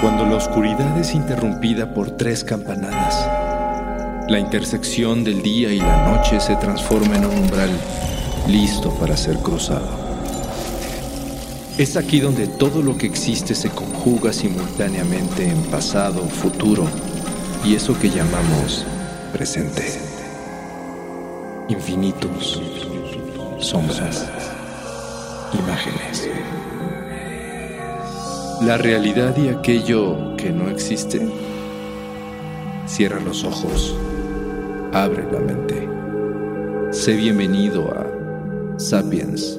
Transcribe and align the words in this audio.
Cuando 0.00 0.24
la 0.26 0.36
oscuridad 0.36 0.96
es 0.98 1.14
interrumpida 1.14 1.92
por 1.92 2.12
tres 2.12 2.44
campanadas, 2.44 3.28
la 4.28 4.38
intersección 4.38 5.24
del 5.24 5.42
día 5.42 5.72
y 5.72 5.78
la 5.78 6.06
noche 6.06 6.38
se 6.38 6.54
transforma 6.56 7.16
en 7.16 7.24
un 7.24 7.38
umbral 7.38 7.70
listo 8.46 8.90
para 8.94 9.16
ser 9.16 9.38
cruzado. 9.38 9.88
Es 11.78 11.96
aquí 11.96 12.20
donde 12.20 12.46
todo 12.46 12.82
lo 12.82 12.96
que 12.96 13.06
existe 13.06 13.54
se 13.54 13.70
conjuga 13.70 14.32
simultáneamente 14.32 15.48
en 15.48 15.62
pasado, 15.64 16.22
futuro 16.22 16.86
y 17.66 17.74
eso 17.74 17.98
que 17.98 18.08
llamamos 18.08 18.86
presente. 19.32 19.82
Infinitos, 21.68 22.62
sombras, 23.58 24.24
imágenes. 25.52 26.30
La 28.62 28.76
realidad 28.78 29.36
y 29.36 29.48
aquello 29.48 30.36
que 30.36 30.50
no 30.50 30.70
existe. 30.70 31.28
Cierra 32.86 33.18
los 33.20 33.42
ojos, 33.42 33.96
abre 34.92 35.24
la 35.32 35.40
mente. 35.40 35.88
Sé 36.92 37.14
bienvenido 37.14 37.90
a 37.90 38.78
Sapiens 38.78 39.58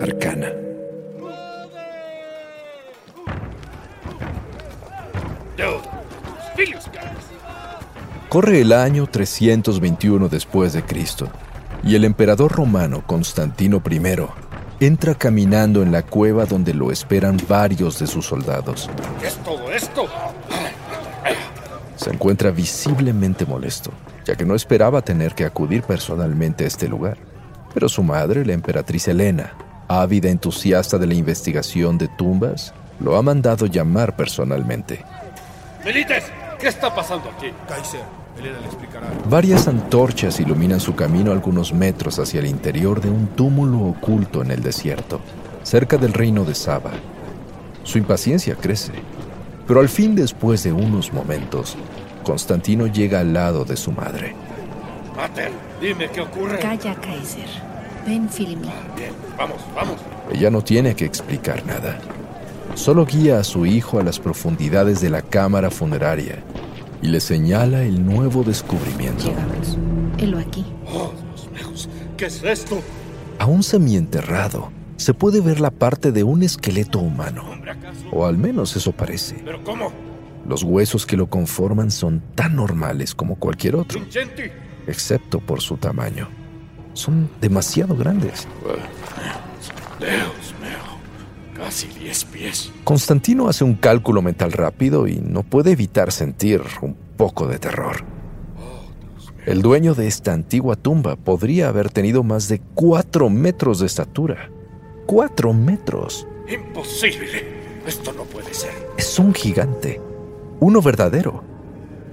Arcana. 0.00 0.61
Corre 8.32 8.62
el 8.62 8.72
año 8.72 9.06
321 9.06 10.30
después 10.30 10.72
de 10.72 10.82
Cristo 10.82 11.28
y 11.84 11.96
el 11.96 12.04
emperador 12.06 12.50
romano 12.50 13.06
Constantino 13.06 13.82
I 13.90 14.86
entra 14.86 15.14
caminando 15.14 15.82
en 15.82 15.92
la 15.92 16.02
cueva 16.02 16.46
donde 16.46 16.72
lo 16.72 16.90
esperan 16.90 17.36
varios 17.46 17.98
de 17.98 18.06
sus 18.06 18.24
soldados. 18.24 18.88
¿Qué 19.20 19.26
es 19.26 19.36
todo 19.44 19.70
esto? 19.70 20.06
Se 21.96 22.08
encuentra 22.08 22.50
visiblemente 22.50 23.44
molesto, 23.44 23.90
ya 24.24 24.34
que 24.34 24.46
no 24.46 24.54
esperaba 24.54 25.02
tener 25.02 25.34
que 25.34 25.44
acudir 25.44 25.82
personalmente 25.82 26.64
a 26.64 26.68
este 26.68 26.88
lugar. 26.88 27.18
Pero 27.74 27.86
su 27.90 28.02
madre, 28.02 28.46
la 28.46 28.54
emperatriz 28.54 29.08
Helena, 29.08 29.52
ávida 29.88 30.30
entusiasta 30.30 30.96
de 30.96 31.06
la 31.06 31.12
investigación 31.12 31.98
de 31.98 32.08
tumbas, 32.08 32.72
lo 32.98 33.14
ha 33.18 33.20
mandado 33.20 33.66
llamar 33.66 34.16
personalmente. 34.16 35.04
¡Melites! 35.84 36.24
¿Qué 36.58 36.68
está 36.68 36.94
pasando 36.94 37.28
aquí? 37.28 37.52
Kaiser, 37.68 38.00
Elena. 38.00 38.21
Varias 39.28 39.68
antorchas 39.68 40.40
iluminan 40.40 40.80
su 40.80 40.94
camino 40.94 41.32
algunos 41.32 41.72
metros 41.72 42.18
hacia 42.18 42.40
el 42.40 42.46
interior 42.46 43.00
de 43.00 43.10
un 43.10 43.28
túmulo 43.28 43.80
oculto 43.80 44.42
en 44.42 44.50
el 44.50 44.62
desierto, 44.62 45.20
cerca 45.62 45.96
del 45.96 46.12
reino 46.12 46.44
de 46.44 46.54
Saba. 46.54 46.90
Su 47.82 47.98
impaciencia 47.98 48.54
crece, 48.54 48.92
pero 49.66 49.80
al 49.80 49.88
fin, 49.88 50.14
después 50.14 50.62
de 50.62 50.72
unos 50.72 51.12
momentos, 51.12 51.76
Constantino 52.24 52.86
llega 52.86 53.20
al 53.20 53.32
lado 53.32 53.64
de 53.64 53.76
su 53.76 53.92
madre. 53.92 54.34
Mater, 55.16 55.50
dime 55.80 56.08
qué 56.10 56.20
ocurre. 56.20 56.58
Calla, 56.58 56.94
Kaiser. 56.94 57.48
Ven, 58.06 58.28
Filimi. 58.28 58.70
Bien, 58.96 59.12
vamos, 59.36 59.58
vamos. 59.74 59.96
Ella 60.32 60.50
no 60.50 60.62
tiene 60.62 60.96
que 60.96 61.04
explicar 61.04 61.64
nada. 61.66 61.98
Solo 62.74 63.04
guía 63.04 63.38
a 63.38 63.44
su 63.44 63.66
hijo 63.66 64.00
a 64.00 64.02
las 64.02 64.18
profundidades 64.18 65.00
de 65.00 65.10
la 65.10 65.22
cámara 65.22 65.70
funeraria 65.70 66.42
y 67.02 67.08
le 67.08 67.20
señala 67.20 67.82
el 67.82 68.04
nuevo 68.04 68.44
descubrimiento. 68.44 69.24
Llegamos. 69.24 69.76
Helo 70.18 70.38
aquí. 70.38 70.64
Oh, 70.86 71.12
Dios 71.28 71.50
mío, 71.52 71.90
¿qué 72.16 72.26
es 72.26 72.42
esto? 72.42 72.80
Aún 73.38 73.62
semienterrado, 73.62 74.70
se 74.96 75.12
puede 75.12 75.40
ver 75.40 75.60
la 75.60 75.72
parte 75.72 76.12
de 76.12 76.22
un 76.22 76.44
esqueleto 76.44 77.00
humano. 77.00 77.44
O 78.12 78.24
al 78.24 78.38
menos 78.38 78.76
eso 78.76 78.92
parece. 78.92 79.42
¿Pero 79.44 79.62
cómo? 79.64 79.92
Los 80.46 80.62
huesos 80.62 81.06
que 81.06 81.16
lo 81.16 81.28
conforman 81.28 81.90
son 81.90 82.22
tan 82.34 82.54
normales 82.56 83.14
como 83.14 83.36
cualquier 83.36 83.76
otro, 83.76 84.00
excepto 84.86 85.40
por 85.40 85.60
su 85.60 85.76
tamaño. 85.76 86.28
Son 86.94 87.28
demasiado 87.40 87.96
grandes. 87.96 88.46
Dios 89.98 90.54
mío. 90.60 90.61
Casi 91.62 91.86
10 91.86 92.24
pies. 92.24 92.72
Constantino 92.82 93.48
hace 93.48 93.62
un 93.62 93.74
cálculo 93.74 94.20
mental 94.20 94.50
rápido 94.50 95.06
y 95.06 95.20
no 95.20 95.44
puede 95.44 95.70
evitar 95.70 96.10
sentir 96.10 96.60
un 96.80 96.96
poco 97.16 97.46
de 97.46 97.60
terror. 97.60 98.04
El 99.46 99.62
dueño 99.62 99.94
de 99.94 100.08
esta 100.08 100.32
antigua 100.32 100.74
tumba 100.74 101.14
podría 101.14 101.68
haber 101.68 101.90
tenido 101.90 102.24
más 102.24 102.48
de 102.48 102.60
cuatro 102.74 103.30
metros 103.30 103.78
de 103.78 103.86
estatura. 103.86 104.50
¡Cuatro 105.06 105.52
metros! 105.52 106.26
Imposible. 106.48 107.44
Esto 107.86 108.12
no 108.12 108.24
puede 108.24 108.52
ser. 108.54 108.72
Es 108.96 109.18
un 109.20 109.32
gigante. 109.32 110.00
Uno 110.58 110.82
verdadero. 110.82 111.44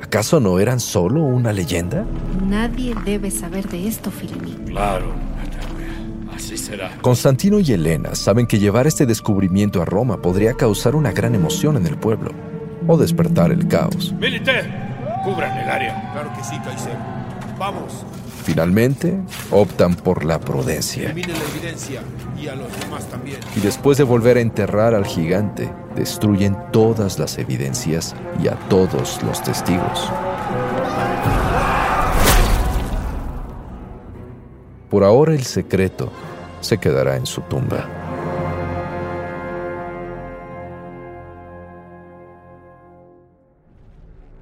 ¿Acaso 0.01 0.39
no 0.39 0.59
eran 0.59 0.79
solo 0.79 1.23
una 1.23 1.53
leyenda? 1.53 2.05
Nadie 2.47 2.95
debe 3.03 3.31
saber 3.31 3.67
de 3.67 3.87
esto, 3.87 4.11
Filimi. 4.11 4.53
Claro. 4.65 5.11
Así 6.39 6.57
será. 6.57 6.97
Constantino 7.01 7.59
y 7.59 7.71
Helena 7.73 8.15
saben 8.15 8.47
que 8.47 8.59
llevar 8.59 8.87
este 8.87 9.05
descubrimiento 9.05 9.81
a 9.81 9.85
Roma 9.85 10.21
podría 10.21 10.53
causar 10.53 10.95
una 10.95 11.11
gran 11.11 11.35
emoción 11.35 11.75
en 11.75 11.85
el 11.85 11.97
pueblo 11.97 12.31
o 12.87 12.97
despertar 12.97 13.51
el 13.51 13.67
caos. 13.67 14.13
Milite, 14.17 14.63
cubran 15.25 15.57
el 15.57 15.69
área. 15.69 16.11
Claro 16.13 16.31
que 16.35 16.43
sí, 16.43 16.57
Kaiser. 16.63 16.97
Vamos, 17.57 18.05
Finalmente, 18.43 19.19
optan 19.51 19.93
por 19.95 20.23
la 20.23 20.39
prudencia 20.39 21.03
eliminen 21.11 21.35
la 21.37 21.59
evidencia 21.59 22.01
y 22.41 22.47
a 22.47 22.55
los 22.55 22.67
demás 22.79 23.05
también. 23.09 23.37
y 23.55 23.59
después 23.59 23.97
de 23.97 24.05
volver 24.05 24.37
a 24.37 24.39
enterrar 24.39 24.95
al 24.95 25.05
gigante, 25.05 25.69
destruyen 25.95 26.57
todas 26.71 27.19
las 27.19 27.37
evidencias 27.37 28.15
y 28.41 28.47
a 28.47 28.55
todos 28.69 29.21
los 29.23 29.43
testigos. 29.43 30.09
Por 34.89 35.03
ahora 35.03 35.33
el 35.33 35.43
secreto 35.43 36.11
se 36.61 36.77
quedará 36.77 37.15
en 37.15 37.25
su 37.25 37.41
tumba. 37.41 37.87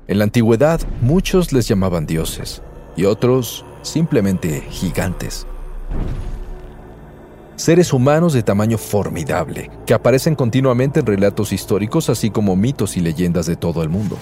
En 0.07 0.19
la 0.19 0.23
antigüedad 0.23 0.79
muchos 1.01 1.51
les 1.51 1.67
llamaban 1.67 2.05
dioses 2.05 2.61
y 2.95 3.03
otros 3.03 3.65
simplemente 3.81 4.61
gigantes. 4.69 5.45
Seres 7.57 7.91
humanos 7.91 8.33
de 8.33 8.43
tamaño 8.43 8.77
formidable 8.77 9.69
que 9.85 9.93
aparecen 9.93 10.35
continuamente 10.35 11.01
en 11.01 11.07
relatos 11.07 11.51
históricos 11.51 12.09
así 12.09 12.29
como 12.29 12.55
mitos 12.55 12.95
y 12.95 13.01
leyendas 13.01 13.47
de 13.47 13.55
todo 13.55 13.83
el 13.83 13.89
mundo. 13.89 14.17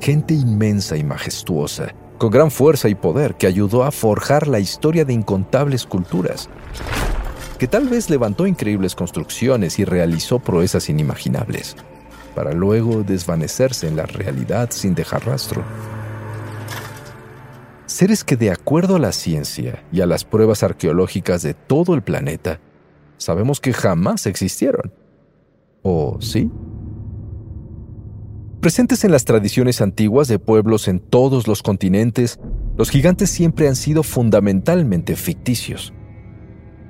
Gente 0.00 0.34
inmensa 0.34 0.96
y 0.96 1.02
majestuosa, 1.02 1.94
con 2.18 2.30
gran 2.30 2.50
fuerza 2.50 2.88
y 2.88 2.94
poder 2.94 3.34
que 3.34 3.46
ayudó 3.46 3.84
a 3.84 3.90
forjar 3.90 4.48
la 4.48 4.58
historia 4.58 5.04
de 5.04 5.12
incontables 5.12 5.86
culturas, 5.86 6.48
que 7.58 7.68
tal 7.68 7.88
vez 7.88 8.10
levantó 8.10 8.46
increíbles 8.46 8.94
construcciones 8.94 9.78
y 9.78 9.84
realizó 9.84 10.38
proezas 10.38 10.88
inimaginables, 10.88 11.76
para 12.34 12.52
luego 12.52 13.02
desvanecerse 13.02 13.88
en 13.88 13.96
la 13.96 14.06
realidad 14.06 14.70
sin 14.70 14.94
dejar 14.94 15.26
rastro. 15.26 15.62
Seres 17.86 18.24
que 18.24 18.36
de 18.36 18.50
acuerdo 18.50 18.96
a 18.96 18.98
la 18.98 19.12
ciencia 19.12 19.84
y 19.92 20.00
a 20.00 20.06
las 20.06 20.24
pruebas 20.24 20.62
arqueológicas 20.62 21.42
de 21.42 21.54
todo 21.54 21.94
el 21.94 22.02
planeta, 22.02 22.60
sabemos 23.16 23.60
que 23.60 23.72
jamás 23.72 24.26
existieron. 24.26 24.92
¿O 25.82 26.18
sí? 26.20 26.50
Presentes 28.66 29.04
en 29.04 29.12
las 29.12 29.24
tradiciones 29.24 29.80
antiguas 29.80 30.26
de 30.26 30.40
pueblos 30.40 30.88
en 30.88 30.98
todos 30.98 31.46
los 31.46 31.62
continentes, 31.62 32.40
los 32.76 32.90
gigantes 32.90 33.30
siempre 33.30 33.68
han 33.68 33.76
sido 33.76 34.02
fundamentalmente 34.02 35.14
ficticios. 35.14 35.94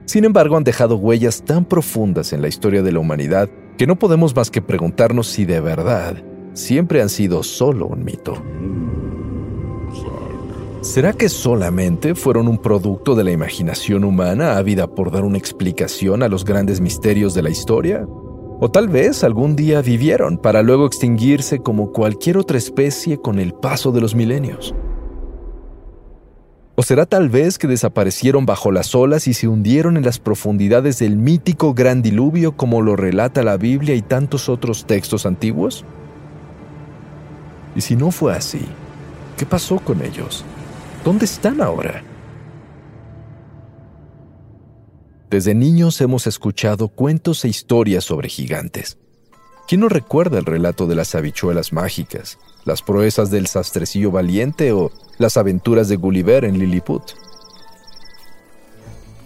Sin 0.06 0.24
embargo, 0.24 0.56
han 0.56 0.64
dejado 0.64 0.96
huellas 0.96 1.44
tan 1.44 1.66
profundas 1.66 2.32
en 2.32 2.40
la 2.40 2.48
historia 2.48 2.82
de 2.82 2.92
la 2.92 3.00
humanidad 3.00 3.50
que 3.76 3.86
no 3.86 3.98
podemos 3.98 4.34
más 4.34 4.50
que 4.50 4.62
preguntarnos 4.62 5.26
si 5.26 5.44
de 5.44 5.60
verdad 5.60 6.24
siempre 6.54 7.02
han 7.02 7.10
sido 7.10 7.42
solo 7.42 7.88
un 7.88 8.06
mito. 8.06 8.42
¿Será 10.80 11.12
que 11.12 11.28
solamente 11.28 12.14
fueron 12.14 12.48
un 12.48 12.56
producto 12.56 13.14
de 13.14 13.24
la 13.24 13.32
imaginación 13.32 14.04
humana 14.04 14.56
ávida 14.56 14.86
por 14.86 15.10
dar 15.10 15.26
una 15.26 15.36
explicación 15.36 16.22
a 16.22 16.28
los 16.28 16.42
grandes 16.46 16.80
misterios 16.80 17.34
de 17.34 17.42
la 17.42 17.50
historia? 17.50 18.08
O 18.58 18.70
tal 18.70 18.88
vez 18.88 19.22
algún 19.22 19.54
día 19.54 19.82
vivieron 19.82 20.38
para 20.38 20.62
luego 20.62 20.86
extinguirse 20.86 21.58
como 21.58 21.92
cualquier 21.92 22.38
otra 22.38 22.56
especie 22.56 23.18
con 23.18 23.38
el 23.38 23.52
paso 23.52 23.92
de 23.92 24.00
los 24.00 24.14
milenios. 24.14 24.74
¿O 26.74 26.82
será 26.82 27.04
tal 27.04 27.28
vez 27.28 27.58
que 27.58 27.66
desaparecieron 27.66 28.46
bajo 28.46 28.70
las 28.70 28.94
olas 28.94 29.28
y 29.28 29.34
se 29.34 29.48
hundieron 29.48 29.96
en 29.98 30.04
las 30.04 30.18
profundidades 30.18 30.98
del 30.98 31.16
mítico 31.16 31.74
gran 31.74 32.00
diluvio 32.00 32.56
como 32.56 32.80
lo 32.80 32.96
relata 32.96 33.42
la 33.42 33.58
Biblia 33.58 33.94
y 33.94 34.02
tantos 34.02 34.48
otros 34.48 34.86
textos 34.86 35.26
antiguos? 35.26 35.84
Y 37.74 37.82
si 37.82 37.94
no 37.94 38.10
fue 38.10 38.34
así, 38.34 38.62
¿qué 39.36 39.44
pasó 39.44 39.78
con 39.78 40.02
ellos? 40.02 40.44
¿Dónde 41.04 41.26
están 41.26 41.60
ahora? 41.60 42.02
Desde 45.28 45.56
niños 45.56 46.00
hemos 46.00 46.28
escuchado 46.28 46.86
cuentos 46.86 47.44
e 47.44 47.48
historias 47.48 48.04
sobre 48.04 48.28
gigantes. 48.28 48.96
¿Quién 49.66 49.80
no 49.80 49.88
recuerda 49.88 50.38
el 50.38 50.44
relato 50.44 50.86
de 50.86 50.94
las 50.94 51.16
habichuelas 51.16 51.72
mágicas, 51.72 52.38
las 52.64 52.80
proezas 52.80 53.32
del 53.32 53.48
sastrecillo 53.48 54.12
valiente 54.12 54.70
o 54.70 54.92
las 55.18 55.36
aventuras 55.36 55.88
de 55.88 55.96
Gulliver 55.96 56.44
en 56.44 56.60
Lilliput? 56.60 57.02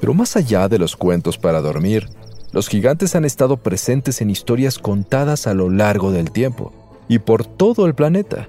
Pero 0.00 0.14
más 0.14 0.36
allá 0.36 0.68
de 0.68 0.78
los 0.78 0.96
cuentos 0.96 1.36
para 1.36 1.60
dormir, 1.60 2.08
los 2.52 2.68
gigantes 2.68 3.14
han 3.14 3.26
estado 3.26 3.58
presentes 3.58 4.22
en 4.22 4.30
historias 4.30 4.78
contadas 4.78 5.46
a 5.46 5.52
lo 5.52 5.68
largo 5.68 6.12
del 6.12 6.30
tiempo 6.30 6.72
y 7.08 7.18
por 7.18 7.44
todo 7.44 7.84
el 7.84 7.94
planeta, 7.94 8.48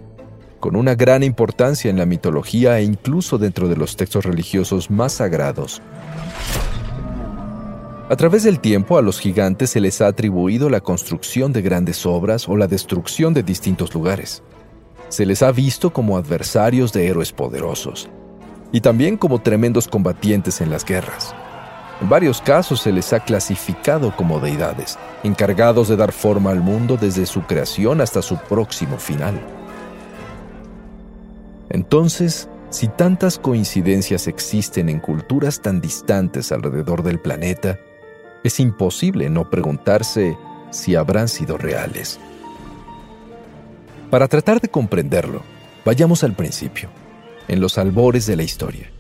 con 0.62 0.77
una 0.77 0.95
gran 0.95 1.21
importancia 1.21 1.89
en 1.89 1.98
la 1.98 2.06
mitología 2.06 2.80
e 2.80 2.83
incluso 2.83 3.38
dentro 3.38 3.68
de 3.68 3.75
los 3.75 3.98
textos 3.98 4.24
religiosos 4.24 4.89
más 4.89 5.12
sagrados. 5.12 5.81
A 8.11 8.17
través 8.17 8.43
del 8.43 8.59
tiempo 8.59 8.97
a 8.97 9.01
los 9.01 9.21
gigantes 9.21 9.69
se 9.69 9.79
les 9.79 10.01
ha 10.01 10.07
atribuido 10.07 10.69
la 10.69 10.81
construcción 10.81 11.53
de 11.53 11.61
grandes 11.61 12.05
obras 12.05 12.49
o 12.49 12.57
la 12.57 12.67
destrucción 12.67 13.33
de 13.33 13.41
distintos 13.41 13.93
lugares. 13.93 14.43
Se 15.07 15.25
les 15.25 15.41
ha 15.41 15.53
visto 15.53 15.93
como 15.93 16.17
adversarios 16.17 16.91
de 16.91 17.07
héroes 17.07 17.31
poderosos 17.31 18.09
y 18.73 18.81
también 18.81 19.15
como 19.15 19.39
tremendos 19.39 19.87
combatientes 19.87 20.59
en 20.59 20.69
las 20.69 20.83
guerras. 20.83 21.33
En 22.01 22.09
varios 22.09 22.41
casos 22.41 22.81
se 22.81 22.91
les 22.91 23.13
ha 23.13 23.21
clasificado 23.21 24.13
como 24.13 24.41
deidades, 24.41 24.99
encargados 25.23 25.87
de 25.87 25.95
dar 25.95 26.11
forma 26.11 26.51
al 26.51 26.59
mundo 26.59 26.97
desde 26.99 27.25
su 27.25 27.43
creación 27.43 28.01
hasta 28.01 28.21
su 28.21 28.35
próximo 28.35 28.97
final. 28.97 29.39
Entonces, 31.69 32.49
si 32.71 32.89
tantas 32.89 33.39
coincidencias 33.39 34.27
existen 34.27 34.89
en 34.89 34.99
culturas 34.99 35.61
tan 35.61 35.79
distantes 35.79 36.51
alrededor 36.51 37.03
del 37.03 37.17
planeta, 37.17 37.79
es 38.43 38.59
imposible 38.59 39.29
no 39.29 39.49
preguntarse 39.49 40.38
si 40.71 40.95
habrán 40.95 41.27
sido 41.27 41.57
reales. 41.57 42.19
Para 44.09 44.27
tratar 44.27 44.59
de 44.59 44.69
comprenderlo, 44.69 45.41
vayamos 45.85 46.23
al 46.23 46.33
principio, 46.33 46.89
en 47.47 47.61
los 47.61 47.77
albores 47.77 48.25
de 48.25 48.35
la 48.35 48.43
historia. 48.43 48.91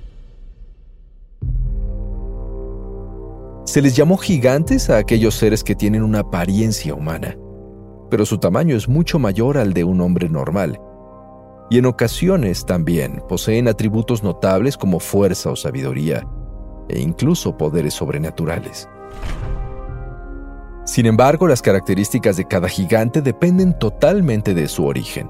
Se 3.65 3.81
les 3.81 3.95
llamó 3.95 4.17
gigantes 4.17 4.89
a 4.89 4.97
aquellos 4.97 5.35
seres 5.35 5.63
que 5.63 5.75
tienen 5.75 6.03
una 6.03 6.19
apariencia 6.19 6.93
humana, 6.93 7.37
pero 8.09 8.25
su 8.25 8.37
tamaño 8.37 8.75
es 8.75 8.89
mucho 8.89 9.17
mayor 9.19 9.57
al 9.57 9.73
de 9.73 9.83
un 9.83 10.01
hombre 10.01 10.29
normal, 10.29 10.79
y 11.69 11.77
en 11.77 11.85
ocasiones 11.85 12.65
también 12.65 13.23
poseen 13.29 13.69
atributos 13.69 14.23
notables 14.23 14.75
como 14.75 14.99
fuerza 14.99 15.51
o 15.51 15.55
sabiduría, 15.55 16.27
e 16.89 16.99
incluso 16.99 17.57
poderes 17.57 17.93
sobrenaturales. 17.93 18.89
Sin 20.85 21.05
embargo, 21.05 21.47
las 21.47 21.61
características 21.61 22.37
de 22.37 22.45
cada 22.45 22.67
gigante 22.67 23.21
dependen 23.21 23.77
totalmente 23.77 24.53
de 24.53 24.67
su 24.67 24.85
origen. 24.85 25.29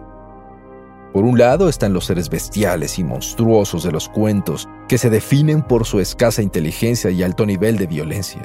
Por 1.13 1.25
un 1.25 1.37
lado 1.37 1.67
están 1.67 1.93
los 1.93 2.05
seres 2.05 2.29
bestiales 2.29 2.97
y 2.97 3.03
monstruosos 3.03 3.83
de 3.83 3.91
los 3.91 4.07
cuentos, 4.07 4.69
que 4.87 4.97
se 4.97 5.09
definen 5.09 5.61
por 5.61 5.85
su 5.85 5.99
escasa 5.99 6.41
inteligencia 6.41 7.11
y 7.11 7.21
alto 7.21 7.45
nivel 7.45 7.77
de 7.77 7.85
violencia. 7.85 8.41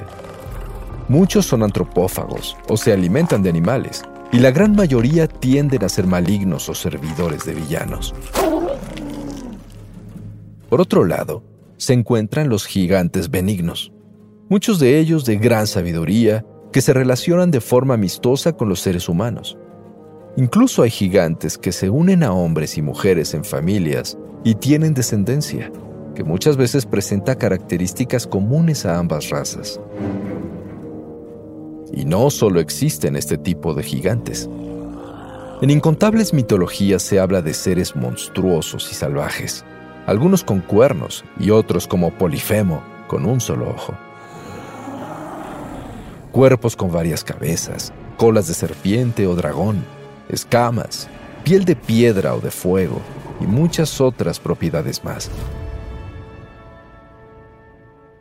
Muchos 1.07 1.45
son 1.45 1.63
antropófagos 1.63 2.57
o 2.67 2.75
se 2.75 2.91
alimentan 2.91 3.41
de 3.41 3.49
animales, 3.49 4.03
y 4.33 4.39
la 4.39 4.51
gran 4.51 4.75
mayoría 4.75 5.27
tienden 5.27 5.85
a 5.85 5.89
ser 5.89 6.05
malignos 6.05 6.67
o 6.67 6.75
servidores 6.75 7.45
de 7.45 7.53
villanos. 7.53 8.13
Por 10.69 10.81
otro 10.81 11.05
lado, 11.05 11.43
se 11.77 11.93
encuentran 11.93 12.49
los 12.49 12.65
gigantes 12.65 13.31
benignos, 13.31 13.93
muchos 14.49 14.79
de 14.79 14.97
ellos 14.99 15.25
de 15.25 15.37
gran 15.37 15.67
sabiduría, 15.67 16.45
que 16.71 16.81
se 16.81 16.93
relacionan 16.93 17.51
de 17.51 17.61
forma 17.61 17.95
amistosa 17.95 18.53
con 18.53 18.69
los 18.69 18.81
seres 18.81 19.09
humanos. 19.09 19.57
Incluso 20.35 20.83
hay 20.83 20.89
gigantes 20.89 21.57
que 21.57 21.71
se 21.71 21.89
unen 21.89 22.23
a 22.23 22.31
hombres 22.31 22.77
y 22.77 22.81
mujeres 22.81 23.33
en 23.33 23.43
familias 23.43 24.17
y 24.43 24.55
tienen 24.55 24.93
descendencia, 24.93 25.71
que 26.13 26.23
muchas 26.23 26.57
veces 26.57 26.85
presenta 26.85 27.35
características 27.35 28.27
comunes 28.27 28.85
a 28.85 28.97
ambas 28.97 29.29
razas. 29.29 29.79
Y 31.91 32.05
no 32.05 32.29
solo 32.29 32.59
existen 32.59 33.15
este 33.15 33.37
tipo 33.37 33.73
de 33.73 33.83
gigantes. 33.83 34.49
En 35.61 35.69
incontables 35.71 36.33
mitologías 36.33 37.01
se 37.01 37.19
habla 37.19 37.41
de 37.41 37.53
seres 37.53 37.95
monstruosos 37.95 38.91
y 38.91 38.95
salvajes, 38.95 39.65
algunos 40.05 40.43
con 40.43 40.59
cuernos 40.59 41.25
y 41.39 41.49
otros 41.49 41.87
como 41.87 42.11
Polifemo, 42.11 42.83
con 43.07 43.25
un 43.25 43.41
solo 43.41 43.69
ojo 43.69 43.97
cuerpos 46.37 46.75
con 46.75 46.91
varias 46.91 47.23
cabezas, 47.23 47.91
colas 48.15 48.47
de 48.47 48.53
serpiente 48.53 49.25
o 49.25 49.33
dragón, 49.33 49.83
escamas, 50.29 51.09
piel 51.43 51.65
de 51.65 51.75
piedra 51.75 52.35
o 52.35 52.39
de 52.39 52.51
fuego 52.51 53.01
y 53.41 53.47
muchas 53.47 53.99
otras 53.99 54.39
propiedades 54.39 55.03
más. 55.03 55.31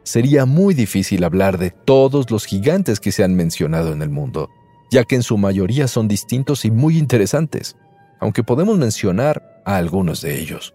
Sería 0.03 0.47
muy 0.47 0.73
difícil 0.73 1.25
hablar 1.25 1.59
de 1.59 1.73
todos 1.73 2.31
los 2.31 2.47
gigantes 2.47 3.01
que 3.01 3.13
se 3.13 3.23
han 3.23 3.35
mencionado 3.35 3.93
en 3.93 4.01
el 4.01 4.09
mundo, 4.09 4.49
ya 4.91 5.05
que 5.05 5.17
en 5.17 5.23
su 5.23 5.37
mayoría 5.37 5.87
son 5.87 6.09
distintos 6.09 6.65
y 6.65 6.71
muy 6.71 6.97
interesantes, 6.97 7.77
aunque 8.19 8.43
podemos 8.43 8.79
mencionar 8.79 9.61
a 9.67 9.77
algunos 9.77 10.23
de 10.23 10.41
ellos. 10.41 10.75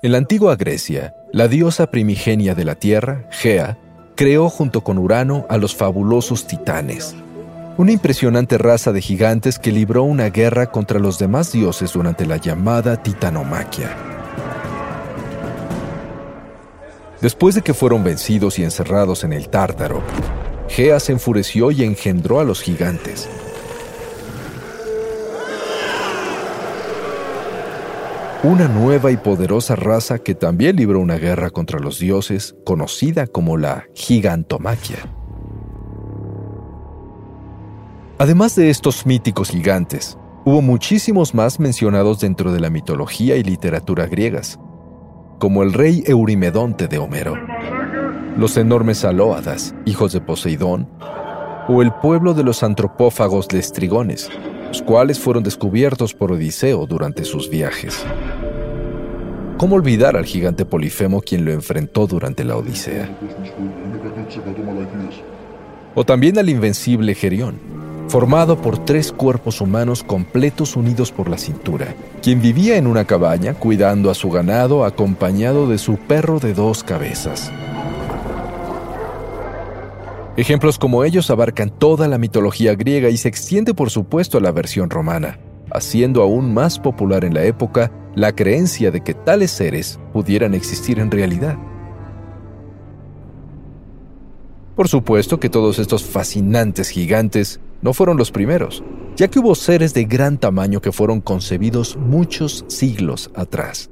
En 0.00 0.12
la 0.12 0.18
antigua 0.18 0.54
Grecia, 0.54 1.12
la 1.32 1.48
diosa 1.48 1.90
primigenia 1.90 2.54
de 2.54 2.64
la 2.64 2.76
tierra, 2.76 3.28
Gea, 3.32 3.80
creó 4.14 4.48
junto 4.48 4.82
con 4.82 4.98
Urano 4.98 5.44
a 5.48 5.56
los 5.56 5.74
fabulosos 5.74 6.46
titanes, 6.46 7.14
una 7.76 7.92
impresionante 7.92 8.58
raza 8.58 8.92
de 8.92 9.00
gigantes 9.00 9.58
que 9.58 9.72
libró 9.72 10.04
una 10.04 10.30
guerra 10.30 10.70
contra 10.70 11.00
los 11.00 11.18
demás 11.18 11.50
dioses 11.50 11.92
durante 11.92 12.24
la 12.24 12.36
llamada 12.36 13.02
titanomaquia. 13.02 13.90
Después 17.20 17.54
de 17.54 17.62
que 17.62 17.74
fueron 17.74 18.04
vencidos 18.04 18.58
y 18.58 18.64
encerrados 18.64 19.24
en 19.24 19.32
el 19.32 19.48
Tártaro, 19.48 20.02
Gea 20.68 21.00
se 21.00 21.12
enfureció 21.12 21.70
y 21.70 21.82
engendró 21.82 22.38
a 22.38 22.44
los 22.44 22.62
gigantes, 22.62 23.28
una 28.44 28.68
nueva 28.68 29.10
y 29.10 29.16
poderosa 29.16 29.74
raza 29.74 30.18
que 30.18 30.34
también 30.34 30.76
libró 30.76 31.00
una 31.00 31.16
guerra 31.16 31.48
contra 31.48 31.78
los 31.78 31.98
dioses, 31.98 32.54
conocida 32.66 33.26
como 33.26 33.56
la 33.56 33.86
gigantomaquia. 33.94 34.98
Además 38.18 38.54
de 38.54 38.68
estos 38.68 39.06
míticos 39.06 39.48
gigantes, 39.48 40.18
hubo 40.44 40.60
muchísimos 40.60 41.34
más 41.34 41.58
mencionados 41.58 42.20
dentro 42.20 42.52
de 42.52 42.60
la 42.60 42.68
mitología 42.68 43.36
y 43.36 43.42
literatura 43.42 44.04
griegas, 44.06 44.60
como 45.38 45.62
el 45.62 45.72
rey 45.72 46.04
Eurimedonte 46.06 46.86
de 46.86 46.98
Homero, 46.98 47.36
los 48.36 48.58
enormes 48.58 49.06
alóadas, 49.06 49.74
hijos 49.86 50.12
de 50.12 50.20
Poseidón, 50.20 50.90
o 51.66 51.80
el 51.80 51.94
pueblo 51.94 52.34
de 52.34 52.44
los 52.44 52.62
antropófagos 52.62 53.50
lestrigones, 53.54 54.28
los 54.74 54.82
cuales 54.82 55.20
fueron 55.20 55.44
descubiertos 55.44 56.14
por 56.14 56.32
Odiseo 56.32 56.84
durante 56.84 57.24
sus 57.24 57.48
viajes. 57.48 58.04
¿Cómo 59.56 59.76
olvidar 59.76 60.16
al 60.16 60.24
gigante 60.24 60.64
Polifemo 60.64 61.20
quien 61.20 61.44
lo 61.44 61.52
enfrentó 61.52 62.08
durante 62.08 62.42
la 62.42 62.56
Odisea? 62.56 63.08
O 65.94 66.04
también 66.04 66.38
al 66.38 66.48
invencible 66.48 67.14
Gerión, 67.14 67.60
formado 68.08 68.60
por 68.60 68.84
tres 68.84 69.12
cuerpos 69.12 69.60
humanos 69.60 70.02
completos 70.02 70.74
unidos 70.74 71.12
por 71.12 71.28
la 71.28 71.38
cintura, 71.38 71.94
quien 72.20 72.42
vivía 72.42 72.76
en 72.76 72.88
una 72.88 73.04
cabaña 73.04 73.54
cuidando 73.54 74.10
a 74.10 74.14
su 74.14 74.28
ganado 74.28 74.84
acompañado 74.84 75.68
de 75.68 75.78
su 75.78 75.98
perro 75.98 76.40
de 76.40 76.52
dos 76.52 76.82
cabezas. 76.82 77.52
Ejemplos 80.36 80.78
como 80.78 81.04
ellos 81.04 81.30
abarcan 81.30 81.70
toda 81.70 82.08
la 82.08 82.18
mitología 82.18 82.74
griega 82.74 83.08
y 83.08 83.16
se 83.16 83.28
extiende 83.28 83.72
por 83.72 83.90
supuesto 83.90 84.38
a 84.38 84.40
la 84.40 84.50
versión 84.50 84.90
romana, 84.90 85.38
haciendo 85.70 86.22
aún 86.22 86.52
más 86.52 86.80
popular 86.80 87.24
en 87.24 87.34
la 87.34 87.44
época 87.44 87.92
la 88.16 88.34
creencia 88.34 88.90
de 88.90 89.00
que 89.00 89.14
tales 89.14 89.52
seres 89.52 90.00
pudieran 90.12 90.54
existir 90.54 90.98
en 90.98 91.12
realidad. 91.12 91.56
Por 94.74 94.88
supuesto 94.88 95.38
que 95.38 95.48
todos 95.48 95.78
estos 95.78 96.02
fascinantes 96.02 96.88
gigantes 96.88 97.60
no 97.80 97.92
fueron 97.92 98.16
los 98.16 98.32
primeros, 98.32 98.82
ya 99.14 99.28
que 99.28 99.38
hubo 99.38 99.54
seres 99.54 99.94
de 99.94 100.04
gran 100.04 100.38
tamaño 100.38 100.80
que 100.80 100.90
fueron 100.90 101.20
concebidos 101.20 101.96
muchos 101.96 102.64
siglos 102.66 103.30
atrás. 103.36 103.88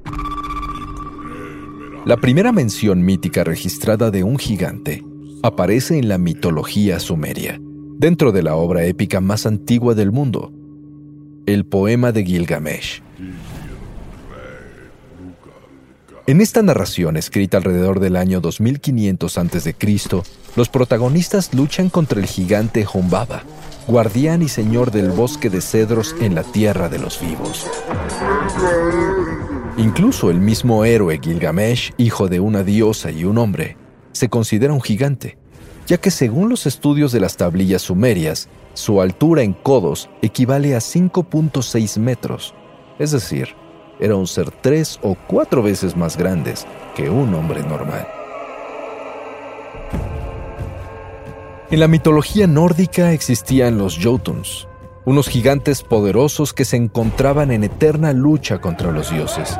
La 2.05 2.17
primera 2.17 2.51
mención 2.51 3.01
mítica 3.05 3.45
registrada 3.45 4.11
de 4.11 4.25
un 4.25 4.39
gigante 4.39 5.05
aparece 5.43 5.99
en 5.99 6.09
la 6.09 6.19
mitología 6.19 7.01
sumeria, 7.01 7.61
dentro 7.99 8.31
de 8.33 8.43
la 8.43 8.55
obra 8.55 8.85
épica 8.85 9.21
más 9.21 9.45
antigua 9.45 9.95
del 9.95 10.13
mundo, 10.13 10.53
el 11.47 11.67
poema 11.67 12.13
de 12.13 12.25
Gilgamesh. 12.25 13.03
En 16.29 16.41
esta 16.41 16.63
narración, 16.63 17.17
escrita 17.17 17.57
alrededor 17.57 17.99
del 17.99 18.15
año 18.15 18.41
2500 18.41 19.39
a.C., 19.39 19.75
los 20.55 20.69
protagonistas 20.69 21.53
luchan 21.53 21.91
contra 21.91 22.21
el 22.21 22.27
gigante 22.27 22.87
Humbaba, 22.93 23.43
guardián 23.89 24.43
y 24.43 24.49
señor 24.49 24.93
del 24.93 25.11
bosque 25.11 25.51
de 25.51 25.61
cedros 25.61 26.15
en 26.21 26.37
la 26.37 26.45
tierra 26.45 26.89
de 26.89 27.01
los 27.01 27.21
vivos. 27.21 27.67
Incluso 29.77 30.31
el 30.31 30.39
mismo 30.39 30.85
héroe 30.85 31.19
Gilgamesh, 31.21 31.93
hijo 31.97 32.29
de 32.29 32.39
una 32.39 32.63
diosa 32.63 33.11
y 33.11 33.25
un 33.25 33.39
hombre, 33.39 33.77
se 34.13 34.29
considera 34.29 34.73
un 34.73 34.81
gigante, 34.81 35.37
ya 35.87 35.99
que 35.99 36.11
según 36.11 36.49
los 36.49 36.67
estudios 36.67 37.13
de 37.13 37.21
las 37.21 37.37
tablillas 37.37 37.83
sumerias, 37.83 38.49
su 38.75 39.01
altura 39.01 39.43
en 39.43 39.53
codos 39.53 40.09
equivale 40.23 40.75
a 40.75 40.79
5.6 40.79 41.99
metros, 41.99 42.55
es 42.99 43.11
decir, 43.11 43.49
era 44.01 44.17
un 44.17 44.27
ser 44.27 44.51
tres 44.51 44.99
o 45.03 45.17
cuatro 45.27 45.63
veces 45.63 45.97
más 45.97 46.17
grandes 46.17 46.67
que 46.97 47.11
un 47.11 47.35
hombre 47.35 47.63
normal. 47.63 48.07
En 51.71 51.81
la 51.81 51.89
mitología 51.89 52.47
nórdica 52.47 53.13
existían 53.13 53.79
los 53.79 53.99
Jotuns, 53.99 54.69
unos 55.05 55.29
gigantes 55.29 55.83
poderosos 55.83 56.53
que 56.53 56.65
se 56.65 56.77
encontraban 56.77 57.51
en 57.51 57.65
eterna 57.65 58.13
lucha 58.13 58.61
contra 58.61 58.93
los 58.93 59.11
dioses. 59.11 59.57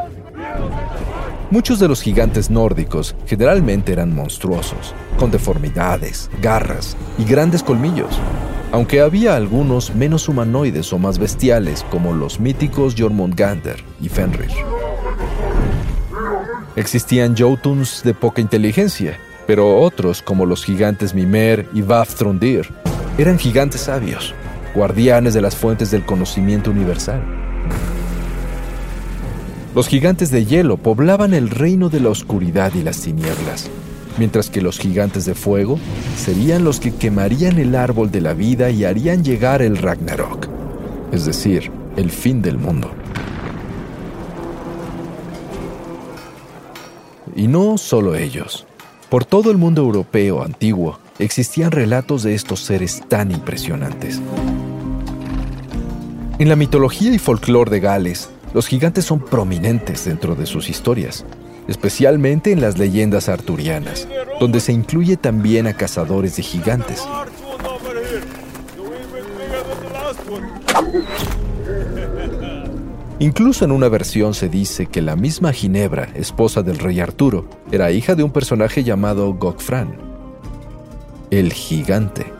Muchos 1.53 1.79
de 1.79 1.87
los 1.87 2.01
gigantes 2.01 2.49
nórdicos 2.49 3.15
generalmente 3.27 3.93
eran 3.93 4.15
monstruosos, 4.15 4.95
con 5.19 5.31
deformidades, 5.31 6.31
garras 6.41 6.97
y 7.19 7.25
grandes 7.25 7.63
colmillos, 7.63 8.09
aunque 8.73 9.03
había 9.03 9.37
algunos 9.37 9.95
menos 9.95 10.31
humanoides 10.31 10.91
o 10.95 10.99
más 10.99 11.19
bestiales 11.19 11.85
como 11.91 12.15
los 12.15 12.41
míticos 12.41 12.95
Jormungandr 12.97 13.85
y 14.01 14.09
Fenrir. 14.09 14.49
Existían 16.75 17.37
Jotuns 17.37 18.03
de 18.03 18.15
poca 18.15 18.41
inteligencia, 18.41 19.19
pero 19.47 19.79
otros 19.79 20.23
como 20.23 20.47
los 20.47 20.65
gigantes 20.65 21.13
Mimer 21.13 21.69
y 21.75 21.83
Vafthrundir 21.83 22.71
eran 23.19 23.39
gigantes 23.39 23.83
sabios, 23.83 24.35
guardianes 24.75 25.35
de 25.35 25.43
las 25.43 25.55
fuentes 25.55 25.91
del 25.91 26.07
conocimiento 26.07 26.71
universal. 26.71 27.42
Los 29.75 29.89
gigantes 29.89 30.31
de 30.31 30.45
hielo 30.45 30.77
poblaban 30.77 31.33
el 31.33 31.49
reino 31.49 31.89
de 31.89 32.01
la 32.01 32.11
oscuridad 32.11 32.75
y 32.75 32.83
las 32.83 33.01
tinieblas, 33.01 33.71
mientras 34.19 34.51
que 34.51 34.61
los 34.61 34.79
gigantes 34.79 35.25
de 35.25 35.35
fuego 35.35 35.79
serían 36.15 36.63
los 36.63 36.79
que 36.79 36.95
quemarían 36.95 37.59
el 37.59 37.75
árbol 37.75 38.11
de 38.11 38.21
la 38.21 38.35
vida 38.35 38.69
y 38.69 38.85
harían 38.85 39.25
llegar 39.25 39.63
el 39.63 39.79
Ragnarok, 39.79 40.47
es 41.11 41.25
decir, 41.25 41.73
el 41.97 42.11
fin 42.11 42.43
del 42.43 42.59
mundo. 42.59 42.91
Y 47.35 47.47
no 47.49 47.79
solo 47.79 48.15
ellos. 48.15 48.67
Por 49.09 49.25
todo 49.25 49.51
el 49.51 49.57
mundo 49.57 49.81
europeo 49.81 50.43
antiguo 50.43 50.99
existían 51.19 51.71
relatos 51.71 52.23
de 52.23 52.35
estos 52.35 52.61
seres 52.61 53.03
tan 53.09 53.31
impresionantes. 53.31 54.21
En 56.39 56.49
la 56.51 56.57
mitología 56.57 57.15
y 57.15 57.19
folclore 57.19 57.71
de 57.71 57.81
Gales, 57.81 58.29
los 58.55 58.67
gigantes 58.67 59.05
son 59.05 59.21
prominentes 59.21 60.05
dentro 60.05 60.35
de 60.35 60.47
sus 60.47 60.69
historias, 60.69 61.25
especialmente 61.69 62.53
en 62.53 62.61
las 62.61 62.79
leyendas 62.79 63.29
arturianas, 63.29 64.09
donde 64.41 64.61
se 64.61 64.73
incluye 64.73 65.17
también 65.17 65.67
a 65.67 65.75
cazadores 65.75 66.37
de 66.37 66.43
gigantes. 66.43 67.03
Incluso 73.19 73.65
en 73.65 73.71
una 73.71 73.89
versión 73.89 74.35
se 74.35 74.49
dice 74.49 74.87
que 74.87 75.01
la 75.01 75.15
misma 75.15 75.53
Ginebra, 75.53 76.09
esposa 76.15 76.63
del 76.63 76.79
rey 76.79 76.99
Arturo, 76.99 77.49
era 77.71 77.93
hija 77.93 78.17
de 78.17 78.25
un 78.25 78.33
personaje 78.33 78.83
llamado 78.83 79.33
Gokfran, 79.35 79.97
el 81.31 81.53
gigante. 81.53 82.33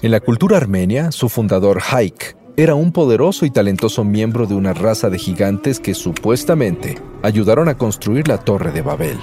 En 0.00 0.12
la 0.12 0.20
cultura 0.20 0.58
armenia, 0.58 1.10
su 1.10 1.28
fundador 1.28 1.80
Haik 1.90 2.36
era 2.58 2.74
un 2.74 2.90
poderoso 2.90 3.44
y 3.44 3.50
talentoso 3.50 4.02
miembro 4.02 4.46
de 4.46 4.54
una 4.54 4.72
raza 4.72 5.10
de 5.10 5.18
gigantes 5.18 5.78
que 5.78 5.92
supuestamente 5.92 6.96
ayudaron 7.22 7.68
a 7.68 7.76
construir 7.76 8.28
la 8.28 8.38
Torre 8.38 8.72
de 8.72 8.80
Babel. 8.80 9.18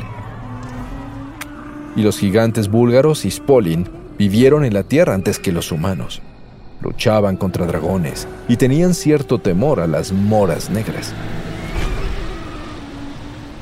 Y 1.95 2.03
los 2.03 2.19
gigantes 2.19 2.69
búlgaros 2.69 3.25
y 3.25 3.31
Spolin 3.31 3.89
vivieron 4.19 4.65
en 4.65 4.75
la 4.75 4.83
Tierra 4.83 5.15
antes 5.15 5.39
que 5.39 5.51
los 5.51 5.71
humanos. 5.71 6.21
Luchaban 6.81 7.35
contra 7.35 7.65
dragones 7.65 8.27
y 8.47 8.57
tenían 8.57 8.93
cierto 8.93 9.39
temor 9.39 9.79
a 9.79 9.87
las 9.87 10.11
moras 10.11 10.69
negras. 10.69 11.11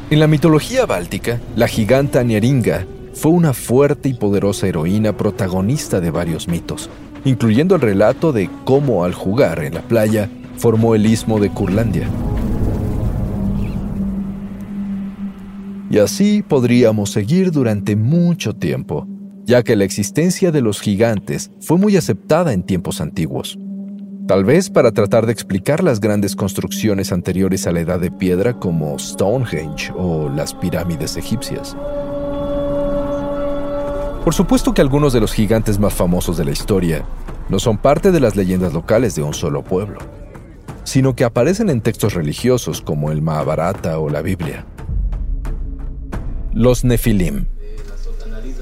En 0.10 0.20
la 0.20 0.28
mitología 0.28 0.86
báltica, 0.86 1.40
la 1.56 1.70
giganta 1.70 2.24
Nieringa 2.24 2.86
fue 3.13 3.32
una 3.32 3.54
fuerte 3.54 4.10
y 4.10 4.16
poderosa 4.16 4.68
heroína 4.68 5.16
protagonista 5.16 6.01
de 6.01 6.12
varios 6.12 6.50
mitos, 6.50 6.90
incluyendo 7.25 7.75
el 7.75 7.82
relato 7.82 8.32
de 8.32 8.50
cómo 8.63 9.04
al 9.04 9.13
jugar 9.13 9.63
en 9.63 9.75
la 9.75 9.82
playa 9.82 10.30
formó 10.58 10.96
el 10.96 11.06
istmo 11.06 11.40
de 11.40 11.50
Curlandia. 11.50 12.08
Y 15.90 15.98
así 15.98 16.42
podríamos 16.42 17.12
seguir 17.12 17.51
durante 17.51 17.96
mucho 17.96 18.54
tiempo, 18.54 19.08
ya 19.44 19.62
que 19.62 19.75
la 19.75 19.84
existencia 19.84 20.51
de 20.51 20.62
los 20.62 20.80
gigantes 20.80 21.51
fue 21.60 21.78
muy 21.78 21.98
aceptada 21.98 22.54
en 22.54 22.63
tiempos 22.63 23.01
antiguos. 23.01 23.60
Tal 24.28 24.46
vez 24.46 24.70
para 24.70 24.94
tratar 24.94 25.25
de 25.25 25.34
explicar 25.34 25.84
las 25.84 26.00
grandes 26.00 26.38
construcciones 26.38 27.12
anteriores 27.12 27.68
a 27.68 27.74
la 27.74 27.82
edad 27.82 28.00
de 28.00 28.12
piedra 28.12 28.54
como 28.54 28.98
Stonehenge 28.98 29.92
o 29.94 30.30
las 30.30 30.54
pirámides 30.54 31.18
egipcias. 31.18 31.75
Por 34.24 34.36
supuesto 34.36 34.74
que 34.74 34.82
algunos 34.82 35.13
de 35.13 35.20
los 35.20 35.34
gigantes 35.34 35.80
más 35.80 35.96
famosos 35.96 36.38
de 36.38 36.46
la 36.46 36.51
historia 36.51 37.04
no 37.50 37.58
son 37.58 37.80
parte 37.80 38.12
de 38.12 38.20
las 38.20 38.36
leyendas 38.36 38.72
locales 38.72 39.16
de 39.16 39.24
un 39.24 39.34
solo 39.34 39.63
pueblo, 39.63 39.98
sino 40.84 41.16
que 41.16 41.24
aparecen 41.24 41.72
en 41.72 41.82
textos 41.82 42.13
religiosos 42.13 42.82
como 42.82 43.12
el 43.12 43.24
Mahabharata 43.24 43.98
o 43.98 44.10
la 44.10 44.22
Biblia. 44.22 44.63
Los 46.54 46.84
Nefilim, 46.84 47.48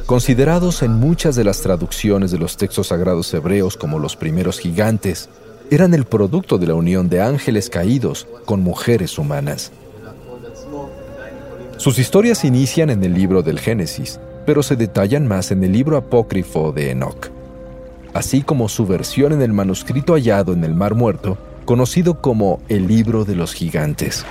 considerados 0.06 0.82
en 0.82 0.94
muchas 0.94 1.36
de 1.36 1.44
las 1.44 1.60
traducciones 1.60 2.32
de 2.32 2.40
los 2.40 2.56
textos 2.56 2.88
sagrados 2.88 3.34
hebreos 3.34 3.76
como 3.76 4.00
los 4.00 4.16
primeros 4.16 4.60
gigantes, 4.60 5.30
eran 5.70 5.94
el 5.94 6.06
producto 6.06 6.58
de 6.58 6.68
la 6.68 6.74
unión 6.74 7.10
de 7.10 7.22
ángeles 7.22 7.70
caídos 7.70 8.28
con 8.46 8.62
mujeres 8.62 9.18
humanas. 9.18 9.74
Sus 11.76 12.00
historias 12.00 12.46
inician 12.46 12.90
en 12.90 13.04
el 13.04 13.14
libro 13.14 13.44
del 13.44 13.60
Génesis, 13.60 14.20
pero 14.46 14.64
se 14.64 14.76
detallan 14.76 15.28
más 15.28 15.52
en 15.52 15.64
el 15.64 15.72
libro 15.72 15.98
apócrifo 15.98 16.72
de 16.72 16.92
Enoch, 16.92 17.30
así 18.14 18.42
como 18.42 18.70
su 18.70 18.86
versión 18.86 19.34
en 19.34 19.42
el 19.42 19.54
manuscrito 19.54 20.14
hallado 20.14 20.54
en 20.54 20.64
el 20.64 20.74
Mar 20.74 20.96
Muerto, 20.96 21.38
conocido 21.66 22.22
como 22.22 22.62
el 22.68 22.88
Libro 22.88 23.26
de 23.26 23.36
los 23.36 23.54
Gigantes. 23.54 24.26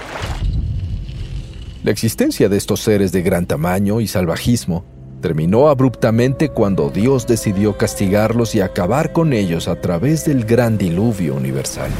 La 1.84 1.92
existencia 1.92 2.48
de 2.48 2.56
estos 2.56 2.80
seres 2.80 3.12
de 3.12 3.22
gran 3.22 3.46
tamaño 3.46 4.00
y 4.00 4.08
salvajismo 4.08 4.84
terminó 5.20 5.68
abruptamente 5.68 6.48
cuando 6.48 6.90
Dios 6.90 7.26
decidió 7.26 7.76
castigarlos 7.76 8.54
y 8.54 8.60
acabar 8.60 9.12
con 9.12 9.32
ellos 9.32 9.68
a 9.68 9.80
través 9.80 10.24
del 10.24 10.44
gran 10.44 10.78
diluvio 10.78 11.34
universal. 11.34 11.90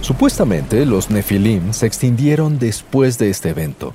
Supuestamente 0.00 0.84
los 0.84 1.10
Nefilim 1.10 1.72
se 1.72 1.86
extinguieron 1.86 2.58
después 2.58 3.18
de 3.18 3.30
este 3.30 3.50
evento, 3.50 3.94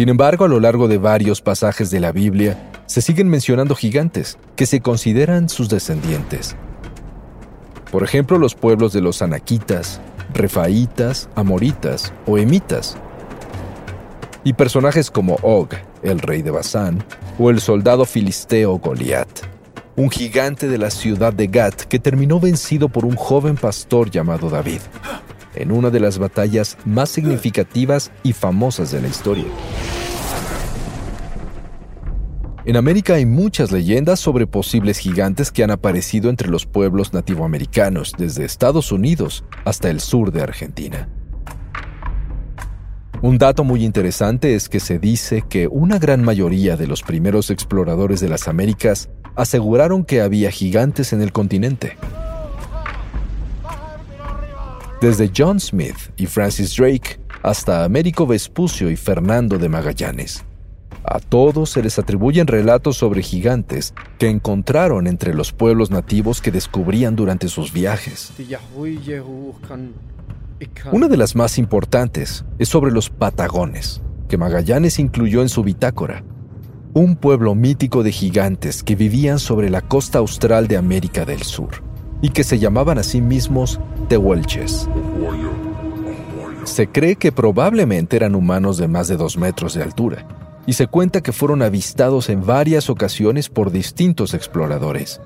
sin 0.00 0.08
embargo, 0.08 0.46
a 0.46 0.48
lo 0.48 0.60
largo 0.60 0.88
de 0.88 0.96
varios 0.96 1.42
pasajes 1.42 1.90
de 1.90 2.00
la 2.00 2.10
Biblia, 2.10 2.70
se 2.86 3.02
siguen 3.02 3.28
mencionando 3.28 3.74
gigantes, 3.74 4.38
que 4.56 4.64
se 4.64 4.80
consideran 4.80 5.50
sus 5.50 5.68
descendientes. 5.68 6.56
Por 7.92 8.02
ejemplo, 8.02 8.38
los 8.38 8.54
pueblos 8.54 8.94
de 8.94 9.02
los 9.02 9.20
anaquitas, 9.20 10.00
refaitas, 10.32 11.28
amoritas 11.34 12.14
o 12.24 12.38
emitas. 12.38 12.96
Y 14.42 14.54
personajes 14.54 15.10
como 15.10 15.34
Og, 15.42 15.68
el 16.02 16.20
rey 16.20 16.40
de 16.40 16.50
Basán, 16.50 17.04
o 17.38 17.50
el 17.50 17.60
soldado 17.60 18.06
filisteo 18.06 18.78
Goliat, 18.78 19.28
un 19.96 20.08
gigante 20.08 20.66
de 20.66 20.78
la 20.78 20.88
ciudad 20.88 21.34
de 21.34 21.46
Gat 21.46 21.82
que 21.82 21.98
terminó 21.98 22.40
vencido 22.40 22.88
por 22.88 23.04
un 23.04 23.16
joven 23.16 23.56
pastor 23.56 24.10
llamado 24.10 24.48
David 24.48 24.80
en 25.54 25.72
una 25.72 25.90
de 25.90 26.00
las 26.00 26.18
batallas 26.18 26.78
más 26.84 27.10
significativas 27.10 28.10
y 28.22 28.32
famosas 28.32 28.90
de 28.90 29.02
la 29.02 29.08
historia. 29.08 29.46
En 32.66 32.76
América 32.76 33.14
hay 33.14 33.24
muchas 33.24 33.72
leyendas 33.72 34.20
sobre 34.20 34.46
posibles 34.46 34.98
gigantes 34.98 35.50
que 35.50 35.64
han 35.64 35.70
aparecido 35.70 36.28
entre 36.28 36.48
los 36.48 36.66
pueblos 36.66 37.14
nativoamericanos, 37.14 38.12
desde 38.18 38.44
Estados 38.44 38.92
Unidos 38.92 39.44
hasta 39.64 39.88
el 39.88 40.00
sur 40.00 40.30
de 40.30 40.42
Argentina. 40.42 41.08
Un 43.22 43.38
dato 43.38 43.64
muy 43.64 43.84
interesante 43.84 44.54
es 44.54 44.68
que 44.68 44.78
se 44.78 44.98
dice 44.98 45.42
que 45.48 45.68
una 45.68 45.98
gran 45.98 46.22
mayoría 46.22 46.76
de 46.76 46.86
los 46.86 47.02
primeros 47.02 47.50
exploradores 47.50 48.20
de 48.20 48.28
las 48.28 48.46
Américas 48.46 49.10
aseguraron 49.36 50.04
que 50.04 50.20
había 50.20 50.50
gigantes 50.50 51.12
en 51.12 51.22
el 51.22 51.32
continente. 51.32 51.96
Desde 55.00 55.30
John 55.34 55.58
Smith 55.60 55.96
y 56.18 56.26
Francis 56.26 56.76
Drake 56.76 57.18
hasta 57.42 57.84
Américo 57.84 58.26
Vespucio 58.26 58.90
y 58.90 58.96
Fernando 58.96 59.56
de 59.56 59.70
Magallanes. 59.70 60.44
A 61.04 61.20
todos 61.20 61.70
se 61.70 61.82
les 61.82 61.98
atribuyen 61.98 62.46
relatos 62.46 62.98
sobre 62.98 63.22
gigantes 63.22 63.94
que 64.18 64.28
encontraron 64.28 65.06
entre 65.06 65.32
los 65.32 65.52
pueblos 65.52 65.90
nativos 65.90 66.42
que 66.42 66.50
descubrían 66.50 67.16
durante 67.16 67.48
sus 67.48 67.72
viajes. 67.72 68.34
Una 70.92 71.08
de 71.08 71.16
las 71.16 71.34
más 71.34 71.56
importantes 71.56 72.44
es 72.58 72.68
sobre 72.68 72.92
los 72.92 73.08
Patagones, 73.08 74.02
que 74.28 74.36
Magallanes 74.36 74.98
incluyó 74.98 75.40
en 75.40 75.48
su 75.48 75.62
bitácora. 75.62 76.24
Un 76.92 77.16
pueblo 77.16 77.54
mítico 77.54 78.02
de 78.02 78.12
gigantes 78.12 78.82
que 78.82 78.96
vivían 78.96 79.38
sobre 79.38 79.70
la 79.70 79.80
costa 79.80 80.18
austral 80.18 80.68
de 80.68 80.76
América 80.76 81.24
del 81.24 81.42
Sur 81.42 81.89
y 82.22 82.30
que 82.30 82.44
se 82.44 82.58
llamaban 82.58 82.98
a 82.98 83.02
sí 83.02 83.20
mismos 83.20 83.80
Tehuelches. 84.08 84.88
Se 86.64 86.86
cree 86.86 87.16
que 87.16 87.32
probablemente 87.32 88.16
eran 88.16 88.34
humanos 88.34 88.76
de 88.76 88.88
más 88.88 89.08
de 89.08 89.16
dos 89.16 89.36
metros 89.38 89.74
de 89.74 89.82
altura, 89.82 90.26
y 90.66 90.74
se 90.74 90.86
cuenta 90.86 91.22
que 91.22 91.32
fueron 91.32 91.62
avistados 91.62 92.28
en 92.28 92.44
varias 92.44 92.90
ocasiones 92.90 93.48
por 93.48 93.70
distintos 93.70 94.34
exploradores. 94.34 95.20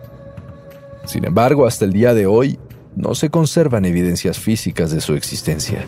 Sin 1.05 1.25
embargo, 1.25 1.67
hasta 1.67 1.85
el 1.85 1.93
día 1.93 2.15
de 2.15 2.27
hoy, 2.27 2.59
no 2.97 3.15
se 3.15 3.29
conservan 3.29 3.85
evidencias 3.85 4.39
físicas 4.39 4.91
de 4.91 5.01
su 5.01 5.15
existencia. 5.15 5.85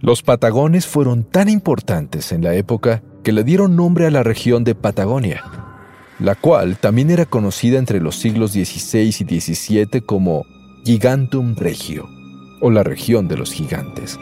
Los 0.00 0.22
patagones 0.22 0.86
fueron 0.86 1.24
tan 1.24 1.48
importantes 1.48 2.30
en 2.30 2.44
la 2.44 2.54
época 2.54 3.02
que 3.22 3.32
le 3.32 3.42
dieron 3.42 3.74
nombre 3.74 4.06
a 4.06 4.10
la 4.10 4.22
región 4.22 4.62
de 4.62 4.74
Patagonia, 4.74 5.42
la 6.18 6.34
cual 6.34 6.78
también 6.78 7.10
era 7.10 7.26
conocida 7.26 7.78
entre 7.78 8.00
los 8.00 8.16
siglos 8.16 8.52
XVI 8.52 9.00
y 9.00 9.12
XVII 9.12 10.00
como 10.02 10.46
Gigantum 10.84 11.54
Regio, 11.56 12.08
o 12.60 12.70
la 12.70 12.82
región 12.82 13.26
de 13.26 13.36
los 13.36 13.52
gigantes. 13.52 14.18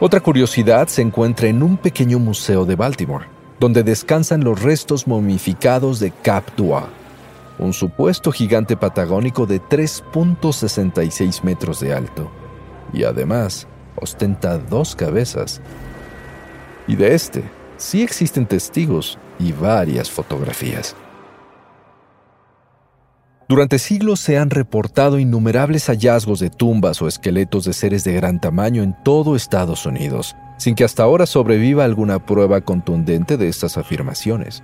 Otra 0.00 0.20
curiosidad 0.20 0.86
se 0.88 1.02
encuentra 1.02 1.48
en 1.48 1.62
un 1.62 1.76
pequeño 1.76 2.18
museo 2.20 2.64
de 2.64 2.76
Baltimore, 2.76 3.26
donde 3.58 3.82
descansan 3.82 4.44
los 4.44 4.62
restos 4.62 5.06
momificados 5.08 5.98
de 5.98 6.12
Cap 6.22 6.44
Dua, 6.56 6.88
un 7.58 7.72
supuesto 7.72 8.30
gigante 8.30 8.76
patagónico 8.76 9.46
de 9.46 9.60
3.66 9.60 11.42
metros 11.42 11.80
de 11.80 11.92
alto, 11.92 12.30
y 12.92 13.02
además 13.02 13.66
ostenta 13.96 14.58
dos 14.58 14.94
cabezas. 14.94 15.60
Y 16.86 16.94
de 16.94 17.14
este 17.14 17.57
sí 17.78 18.02
existen 18.02 18.46
testigos 18.46 19.18
y 19.38 19.52
varias 19.52 20.10
fotografías. 20.10 20.94
Durante 23.48 23.78
siglos 23.78 24.20
se 24.20 24.36
han 24.36 24.50
reportado 24.50 25.18
innumerables 25.18 25.86
hallazgos 25.86 26.38
de 26.38 26.50
tumbas 26.50 27.00
o 27.00 27.08
esqueletos 27.08 27.64
de 27.64 27.72
seres 27.72 28.04
de 28.04 28.12
gran 28.12 28.40
tamaño 28.40 28.82
en 28.82 28.94
todo 29.02 29.36
Estados 29.36 29.86
Unidos, 29.86 30.36
sin 30.58 30.74
que 30.74 30.84
hasta 30.84 31.02
ahora 31.02 31.24
sobreviva 31.24 31.84
alguna 31.84 32.26
prueba 32.26 32.60
contundente 32.60 33.38
de 33.38 33.48
estas 33.48 33.78
afirmaciones. 33.78 34.62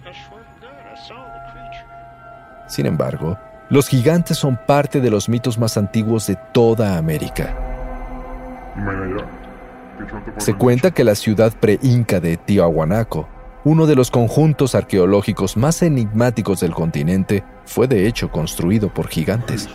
Sin 2.68 2.84
embargo, 2.84 3.38
los 3.70 3.88
gigantes 3.88 4.36
son 4.36 4.58
parte 4.66 5.00
de 5.00 5.10
los 5.10 5.30
mitos 5.30 5.56
más 5.56 5.78
antiguos 5.78 6.26
de 6.26 6.36
toda 6.52 6.98
América. 6.98 7.56
Se 10.38 10.54
cuenta 10.54 10.92
que 10.92 11.04
la 11.04 11.14
ciudad 11.14 11.52
pre-inca 11.60 12.20
de 12.20 12.36
Tiahuanaco 12.36 13.28
uno 13.64 13.86
de 13.86 13.94
los 13.94 14.10
conjuntos 14.10 14.74
arqueológicos 14.74 15.56
más 15.56 15.82
enigmáticos 15.82 16.60
del 16.60 16.74
continente, 16.74 17.44
fue 17.64 17.88
de 17.88 18.06
hecho 18.06 18.30
construido 18.30 18.92
por 18.92 19.08
gigantes. 19.08 19.68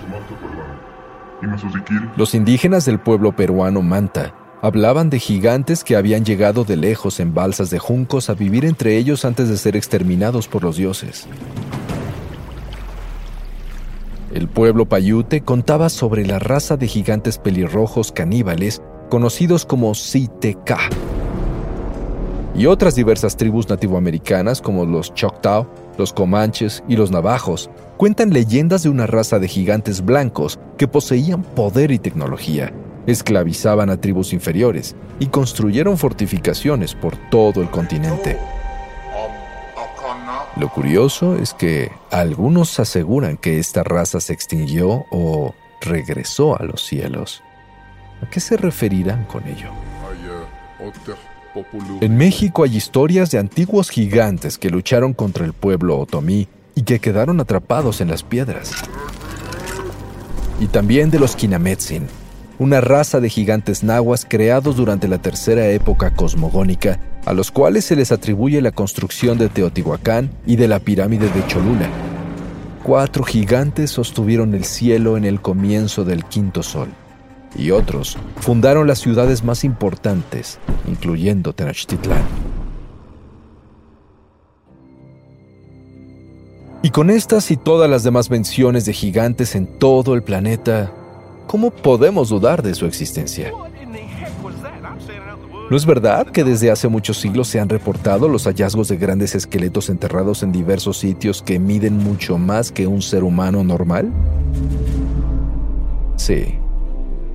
Los 2.15 2.35
indígenas 2.35 2.85
del 2.85 2.99
pueblo 2.99 3.35
peruano 3.35 3.81
Manta 3.81 4.35
hablaban 4.61 5.09
de 5.09 5.19
gigantes 5.19 5.83
que 5.83 5.95
habían 5.95 6.23
llegado 6.23 6.65
de 6.65 6.75
lejos 6.75 7.19
en 7.19 7.33
balsas 7.33 7.71
de 7.71 7.79
juncos 7.79 8.29
a 8.29 8.35
vivir 8.35 8.65
entre 8.65 8.97
ellos 8.97 9.25
antes 9.25 9.49
de 9.49 9.57
ser 9.57 9.75
exterminados 9.75 10.47
por 10.47 10.63
los 10.63 10.77
dioses. 10.77 11.27
El 14.31 14.47
pueblo 14.47 14.85
payute 14.85 15.41
contaba 15.41 15.89
sobre 15.89 16.27
la 16.27 16.37
raza 16.37 16.77
de 16.77 16.87
gigantes 16.87 17.39
pelirrojos 17.39 18.11
caníbales 18.11 18.83
conocidos 19.09 19.65
como 19.65 19.95
Siteka 19.95 20.77
y 22.55 22.65
otras 22.65 22.95
diversas 22.95 23.37
tribus 23.37 23.69
nativoamericanas 23.69 24.61
como 24.61 24.85
los 24.85 25.13
Choctaw, 25.13 25.67
los 25.97 26.13
Comanches 26.13 26.83
y 26.87 26.95
los 26.95 27.11
Navajos 27.11 27.69
cuentan 27.97 28.31
leyendas 28.31 28.83
de 28.83 28.89
una 28.89 29.07
raza 29.07 29.39
de 29.39 29.47
gigantes 29.47 30.03
blancos 30.03 30.59
que 30.77 30.87
poseían 30.87 31.43
poder 31.43 31.91
y 31.91 31.99
tecnología, 31.99 32.73
esclavizaban 33.07 33.89
a 33.89 33.99
tribus 33.99 34.33
inferiores 34.33 34.95
y 35.19 35.27
construyeron 35.27 35.97
fortificaciones 35.97 36.95
por 36.95 37.15
todo 37.29 37.61
el 37.61 37.69
continente. 37.69 38.37
Lo 40.57 40.69
curioso 40.69 41.37
es 41.37 41.53
que 41.53 41.91
algunos 42.11 42.79
aseguran 42.79 43.37
que 43.37 43.59
esta 43.59 43.83
raza 43.83 44.19
se 44.19 44.33
extinguió 44.33 45.05
o 45.11 45.53
regresó 45.79 46.59
a 46.59 46.63
los 46.63 46.85
cielos. 46.85 47.41
¿A 48.21 48.29
qué 48.29 48.39
se 48.39 48.57
referirán 48.57 49.25
con 49.25 49.47
ello? 49.47 49.69
En 52.01 52.17
México 52.17 52.63
hay 52.63 52.75
historias 52.75 53.31
de 53.31 53.39
antiguos 53.39 53.89
gigantes 53.89 54.57
que 54.57 54.69
lucharon 54.69 55.13
contra 55.13 55.45
el 55.45 55.53
pueblo 55.53 55.97
otomí 55.97 56.47
y 56.75 56.83
que 56.83 56.99
quedaron 56.99 57.39
atrapados 57.39 58.01
en 58.01 58.09
las 58.09 58.23
piedras. 58.23 58.71
Y 60.59 60.67
también 60.67 61.09
de 61.09 61.19
los 61.19 61.35
Kinametsin, 61.35 62.07
una 62.59 62.81
raza 62.81 63.19
de 63.19 63.29
gigantes 63.29 63.83
nahuas 63.83 64.25
creados 64.27 64.75
durante 64.75 65.07
la 65.07 65.21
tercera 65.21 65.67
época 65.69 66.11
cosmogónica, 66.11 66.99
a 67.25 67.33
los 67.33 67.51
cuales 67.51 67.85
se 67.85 67.95
les 67.95 68.11
atribuye 68.11 68.61
la 68.61 68.71
construcción 68.71 69.37
de 69.37 69.49
Teotihuacán 69.49 70.29
y 70.45 70.57
de 70.57 70.67
la 70.67 70.79
pirámide 70.79 71.29
de 71.29 71.47
Cholula. 71.47 71.89
Cuatro 72.83 73.23
gigantes 73.23 73.91
sostuvieron 73.91 74.53
el 74.53 74.65
cielo 74.65 75.17
en 75.17 75.25
el 75.25 75.41
comienzo 75.41 76.03
del 76.05 76.25
quinto 76.25 76.63
sol 76.63 76.89
y 77.55 77.71
otros 77.71 78.17
fundaron 78.37 78.87
las 78.87 78.99
ciudades 78.99 79.43
más 79.43 79.63
importantes, 79.63 80.59
incluyendo 80.87 81.53
Tenochtitlán. 81.53 82.23
Y 86.81 86.91
con 86.91 87.09
estas 87.09 87.51
y 87.51 87.57
todas 87.57 87.89
las 87.89 88.03
demás 88.03 88.29
menciones 88.29 88.85
de 88.85 88.93
gigantes 88.93 89.55
en 89.55 89.67
todo 89.79 90.13
el 90.15 90.23
planeta, 90.23 90.91
¿cómo 91.45 91.71
podemos 91.71 92.29
dudar 92.29 92.63
de 92.63 92.73
su 92.73 92.85
existencia? 92.85 93.51
¿No 95.69 95.77
es 95.77 95.85
verdad 95.85 96.25
que 96.25 96.43
desde 96.43 96.71
hace 96.71 96.87
muchos 96.87 97.17
siglos 97.17 97.47
se 97.47 97.59
han 97.59 97.69
reportado 97.69 98.27
los 98.27 98.45
hallazgos 98.45 98.87
de 98.87 98.97
grandes 98.97 99.35
esqueletos 99.35 99.89
enterrados 99.89 100.41
en 100.41 100.51
diversos 100.51 100.97
sitios 100.97 101.43
que 101.43 101.59
miden 101.59 101.97
mucho 101.97 102.39
más 102.39 102.71
que 102.71 102.87
un 102.87 103.03
ser 103.03 103.23
humano 103.23 103.63
normal? 103.63 104.11
Sí, 106.15 106.55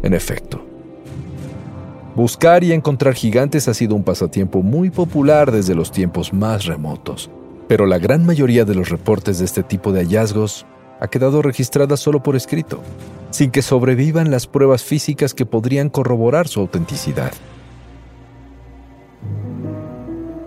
en 0.05 0.13
efecto, 0.13 0.63
buscar 2.15 2.63
y 2.63 2.73
encontrar 2.73 3.15
gigantes 3.15 3.69
ha 3.69 3.75
sido 3.75 3.95
un 3.95 4.05
pasatiempo 4.05 4.63
muy 4.63 4.91
popular 4.91 5.51
desde 5.51 5.75
los 5.75 5.91
tiempos 5.91 6.35
más 6.35 6.67
remotos, 6.67 7.31
pero 7.69 7.87
la 7.87 7.99
gran 7.99 8.27
mayoría 8.27 8.67
de 8.67 8.75
los 8.75 8.91
reportes 8.91 9.39
de 9.39 9.47
este 9.47 9.63
tipo 9.63 9.93
de 9.93 10.01
hallazgos 10.01 10.67
ha 11.01 11.09
quedado 11.09 11.41
registrada 11.41 11.97
solo 11.97 12.23
por 12.23 12.37
escrito, 12.37 12.83
sin 13.31 13.51
que 13.51 13.63
sobrevivan 13.63 14.31
las 14.31 14.47
pruebas 14.47 14.85
físicas 14.85 15.33
que 15.33 15.47
podrían 15.47 15.89
corroborar 15.89 16.49
su 16.49 16.61
autenticidad. 16.61 17.33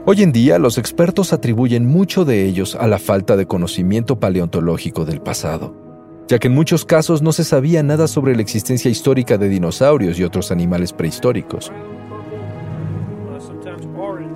Hoy 0.05 0.21
en 0.21 0.31
día 0.31 0.59
los 0.59 0.77
expertos 0.77 1.33
atribuyen 1.33 1.87
mucho 1.87 2.25
de 2.25 2.45
ellos 2.45 2.75
a 2.75 2.87
la 2.87 2.99
falta 2.99 3.35
de 3.35 3.47
conocimiento 3.47 4.19
paleontológico 4.19 5.03
del 5.03 5.19
pasado 5.19 5.86
ya 6.27 6.39
que 6.39 6.47
en 6.47 6.53
muchos 6.53 6.85
casos 6.85 7.21
no 7.21 7.31
se 7.31 7.43
sabía 7.43 7.81
nada 7.83 8.07
sobre 8.07 8.35
la 8.35 8.41
existencia 8.41 8.91
histórica 8.91 9.37
de 9.37 9.47
dinosaurios 9.47 10.19
y 10.19 10.23
otros 10.23 10.51
animales 10.51 10.91
prehistóricos. 10.91 11.71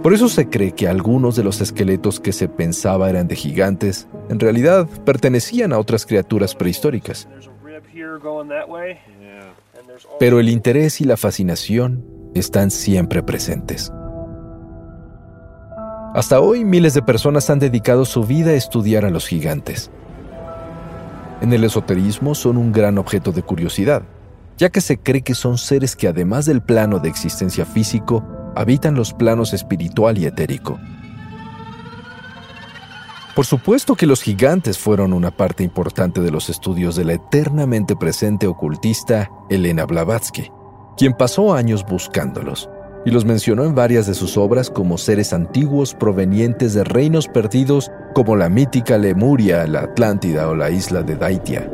Por 0.01 0.13
eso 0.13 0.29
se 0.29 0.49
cree 0.49 0.71
que 0.71 0.87
algunos 0.87 1.35
de 1.35 1.43
los 1.43 1.61
esqueletos 1.61 2.19
que 2.19 2.31
se 2.31 2.47
pensaba 2.47 3.09
eran 3.09 3.27
de 3.27 3.35
gigantes, 3.35 4.07
en 4.29 4.39
realidad 4.39 4.87
pertenecían 5.05 5.73
a 5.73 5.79
otras 5.79 6.05
criaturas 6.05 6.55
prehistóricas. 6.55 7.27
Pero 10.19 10.39
el 10.39 10.49
interés 10.49 11.01
y 11.01 11.03
la 11.03 11.17
fascinación 11.17 12.03
están 12.33 12.71
siempre 12.71 13.21
presentes. 13.21 13.91
Hasta 16.15 16.39
hoy 16.39 16.65
miles 16.65 16.93
de 16.93 17.03
personas 17.03 17.49
han 17.49 17.59
dedicado 17.59 18.05
su 18.05 18.23
vida 18.23 18.51
a 18.51 18.55
estudiar 18.55 19.05
a 19.05 19.09
los 19.09 19.27
gigantes 19.27 19.91
en 21.41 21.51
el 21.53 21.63
esoterismo 21.63 22.35
son 22.35 22.57
un 22.57 22.71
gran 22.71 22.97
objeto 22.97 23.31
de 23.31 23.43
curiosidad, 23.43 24.03
ya 24.57 24.69
que 24.69 24.81
se 24.81 24.97
cree 24.97 25.21
que 25.21 25.35
son 25.35 25.57
seres 25.57 25.95
que 25.95 26.07
además 26.07 26.45
del 26.45 26.61
plano 26.61 26.99
de 26.99 27.09
existencia 27.09 27.65
físico, 27.65 28.23
habitan 28.55 28.95
los 28.95 29.13
planos 29.13 29.53
espiritual 29.53 30.17
y 30.17 30.25
etérico. 30.25 30.79
Por 33.35 33.45
supuesto 33.45 33.95
que 33.95 34.05
los 34.05 34.21
gigantes 34.21 34.77
fueron 34.77 35.13
una 35.13 35.31
parte 35.31 35.63
importante 35.63 36.21
de 36.21 36.31
los 36.31 36.49
estudios 36.49 36.95
de 36.95 37.05
la 37.05 37.13
eternamente 37.13 37.95
presente 37.95 38.45
ocultista 38.45 39.29
Elena 39.49 39.85
Blavatsky, 39.85 40.51
quien 40.97 41.13
pasó 41.13 41.53
años 41.53 41.85
buscándolos 41.85 42.69
y 43.05 43.11
los 43.11 43.25
mencionó 43.25 43.63
en 43.65 43.75
varias 43.75 44.05
de 44.07 44.13
sus 44.13 44.37
obras 44.37 44.69
como 44.69 44.97
seres 44.97 45.33
antiguos 45.33 45.93
provenientes 45.93 46.73
de 46.73 46.83
reinos 46.83 47.27
perdidos 47.27 47.91
como 48.13 48.35
la 48.35 48.49
mítica 48.49 48.97
Lemuria, 48.97 49.65
la 49.67 49.81
Atlántida 49.81 50.47
o 50.47 50.55
la 50.55 50.69
isla 50.69 51.01
de 51.01 51.15
Daitia. 51.15 51.69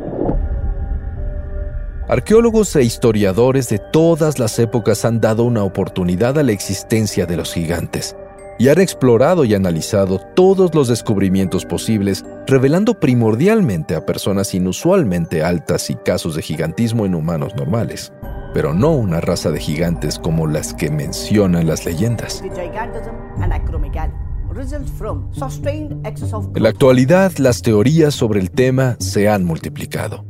Arqueólogos 2.08 2.74
e 2.76 2.82
historiadores 2.82 3.68
de 3.68 3.78
todas 3.78 4.38
las 4.38 4.58
épocas 4.58 5.04
han 5.04 5.20
dado 5.20 5.44
una 5.44 5.62
oportunidad 5.62 6.38
a 6.38 6.42
la 6.42 6.52
existencia 6.52 7.26
de 7.26 7.36
los 7.36 7.52
gigantes 7.52 8.16
y 8.58 8.68
han 8.68 8.80
explorado 8.80 9.44
y 9.44 9.54
analizado 9.54 10.18
todos 10.34 10.74
los 10.74 10.88
descubrimientos 10.88 11.64
posibles, 11.64 12.24
revelando 12.46 12.98
primordialmente 12.98 13.94
a 13.94 14.04
personas 14.04 14.52
inusualmente 14.54 15.42
altas 15.42 15.90
y 15.90 15.94
casos 15.94 16.34
de 16.34 16.42
gigantismo 16.42 17.06
en 17.06 17.14
humanos 17.14 17.54
normales, 17.54 18.12
pero 18.54 18.74
no 18.74 18.92
una 18.92 19.20
raza 19.20 19.50
de 19.50 19.60
gigantes 19.60 20.18
como 20.18 20.46
las 20.46 20.74
que 20.74 20.90
mencionan 20.90 21.66
las 21.66 21.84
leyendas. 21.84 22.42
En 26.54 26.62
la 26.62 26.68
actualidad, 26.68 27.32
las 27.38 27.62
teorías 27.62 28.14
sobre 28.14 28.40
el 28.40 28.50
tema 28.50 28.96
se 28.98 29.28
han 29.28 29.44
multiplicado. 29.44 30.24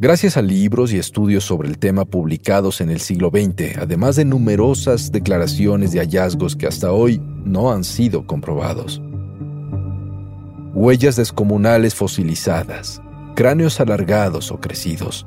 Gracias 0.00 0.36
a 0.36 0.42
libros 0.42 0.92
y 0.92 0.98
estudios 0.98 1.44
sobre 1.44 1.68
el 1.68 1.78
tema 1.78 2.04
publicados 2.04 2.80
en 2.82 2.90
el 2.90 3.00
siglo 3.00 3.30
XX, 3.30 3.78
además 3.78 4.16
de 4.16 4.24
numerosas 4.26 5.12
declaraciones 5.12 5.92
de 5.92 6.00
hallazgos 6.00 6.56
que 6.56 6.66
hasta 6.66 6.92
hoy 6.92 7.22
no 7.44 7.72
han 7.72 7.84
sido 7.84 8.26
comprobados. 8.26 9.00
Huellas 10.74 11.16
descomunales 11.16 11.94
fosilizadas, 11.94 13.00
cráneos 13.34 13.80
alargados 13.80 14.50
o 14.50 14.60
crecidos, 14.60 15.26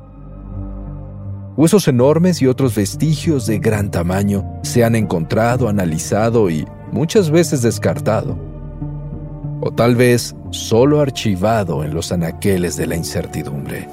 huesos 1.58 1.88
enormes 1.88 2.42
y 2.42 2.48
otros 2.48 2.76
vestigios 2.76 3.48
de 3.48 3.58
gran 3.58 3.90
tamaño 3.90 4.46
se 4.62 4.84
han 4.84 4.96
encontrado, 4.96 5.68
analizado 5.68 6.52
y 6.52 6.66
muchas 6.92 7.32
veces 7.32 7.64
descartado. 7.64 8.38
O 9.60 9.72
tal 9.72 9.96
vez 9.96 10.36
solo 10.52 11.02
archivado 11.02 11.84
en 11.84 11.96
los 11.96 12.12
anaqueles 12.12 12.78
de 12.78 12.86
la 12.86 12.96
incertidumbre. 12.96 13.90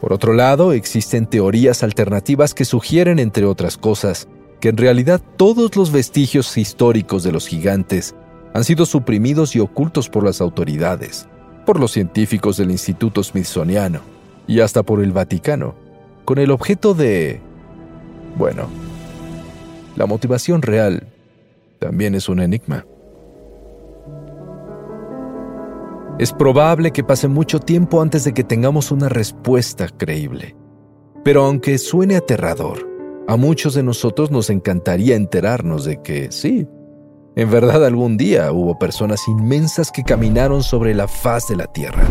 Por 0.00 0.12
otro 0.12 0.34
lado, 0.34 0.72
existen 0.72 1.26
teorías 1.26 1.82
alternativas 1.82 2.52
que 2.52 2.64
sugieren, 2.66 3.20
entre 3.20 3.46
otras 3.46 3.78
cosas, 3.78 4.28
que 4.60 4.68
en 4.68 4.76
realidad 4.76 5.22
todos 5.36 5.76
los 5.76 5.92
vestigios 5.92 6.58
históricos 6.58 7.22
de 7.22 7.32
los 7.32 7.46
gigantes 7.46 8.14
han 8.52 8.64
sido 8.64 8.86
suprimidos 8.86 9.54
y 9.54 9.60
ocultos 9.60 10.08
por 10.10 10.24
las 10.24 10.40
autoridades, 10.40 11.26
por 11.64 11.80
los 11.80 11.92
científicos 11.92 12.56
del 12.56 12.70
Instituto 12.70 13.22
Smithsoniano 13.22 14.13
y 14.46 14.60
hasta 14.60 14.82
por 14.82 15.02
el 15.02 15.12
Vaticano, 15.12 15.74
con 16.24 16.38
el 16.38 16.50
objeto 16.50 16.94
de... 16.94 17.40
Bueno, 18.36 18.68
la 19.96 20.06
motivación 20.06 20.62
real 20.62 21.06
también 21.78 22.14
es 22.14 22.28
un 22.28 22.40
enigma. 22.40 22.86
Es 26.18 26.32
probable 26.32 26.92
que 26.92 27.02
pase 27.02 27.28
mucho 27.28 27.58
tiempo 27.58 28.00
antes 28.00 28.24
de 28.24 28.32
que 28.32 28.44
tengamos 28.44 28.90
una 28.90 29.08
respuesta 29.08 29.88
creíble. 29.88 30.56
Pero 31.24 31.44
aunque 31.44 31.78
suene 31.78 32.16
aterrador, 32.16 32.88
a 33.26 33.36
muchos 33.36 33.74
de 33.74 33.82
nosotros 33.82 34.30
nos 34.30 34.50
encantaría 34.50 35.16
enterarnos 35.16 35.84
de 35.84 36.02
que 36.02 36.30
sí, 36.30 36.68
en 37.36 37.50
verdad 37.50 37.84
algún 37.84 38.16
día 38.16 38.52
hubo 38.52 38.78
personas 38.78 39.26
inmensas 39.26 39.90
que 39.90 40.04
caminaron 40.04 40.62
sobre 40.62 40.94
la 40.94 41.08
faz 41.08 41.48
de 41.48 41.56
la 41.56 41.66
Tierra. 41.66 42.04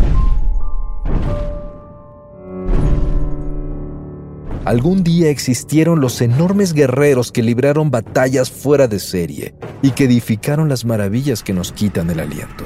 Algún 4.64 5.04
día 5.04 5.28
existieron 5.28 6.00
los 6.00 6.20
enormes 6.20 6.72
guerreros 6.72 7.30
que 7.30 7.42
libraron 7.42 7.90
batallas 7.90 8.50
fuera 8.50 8.88
de 8.88 8.98
serie 8.98 9.54
y 9.82 9.90
que 9.90 10.04
edificaron 10.04 10.68
las 10.68 10.84
maravillas 10.84 11.42
que 11.42 11.52
nos 11.52 11.72
quitan 11.72 12.08
el 12.10 12.20
aliento 12.20 12.64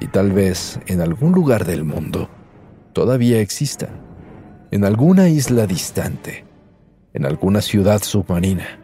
y 0.00 0.06
tal 0.06 0.32
vez 0.32 0.80
en 0.86 1.00
algún 1.00 1.32
lugar 1.32 1.64
del 1.64 1.84
mundo 1.84 2.28
todavía 2.92 3.40
exista, 3.40 3.90
en 4.70 4.84
alguna 4.84 5.28
isla 5.28 5.66
distante, 5.66 6.44
en 7.12 7.26
alguna 7.26 7.60
ciudad 7.60 8.02
submarina, 8.02 8.80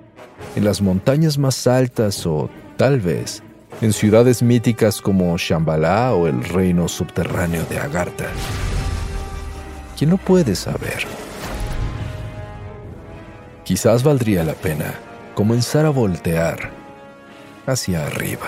en 0.54 0.64
las 0.64 0.82
montañas 0.82 1.38
más 1.38 1.66
altas 1.66 2.24
o 2.26 2.50
tal 2.76 3.00
vez 3.00 3.42
en 3.80 3.92
ciudades 3.92 4.42
míticas 4.42 5.00
como 5.00 5.37
Shambhala 5.37 6.14
o 6.14 6.28
el 6.28 6.44
reino 6.44 6.87
subterráneo 6.87 7.64
de 7.68 7.78
Agartha. 7.78 8.26
¿Quién 9.96 10.11
lo 10.11 10.18
puede 10.18 10.54
saber? 10.54 11.06
Quizás 13.64 14.02
valdría 14.02 14.44
la 14.44 14.52
pena 14.52 14.92
comenzar 15.35 15.87
a 15.87 15.90
voltear 15.90 16.70
hacia 17.66 18.06
arriba. 18.06 18.46